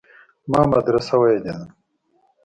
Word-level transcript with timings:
ما 0.51 0.61
مدرسه 0.73 1.13
ويلې 1.21 1.53
ده. 1.59 1.65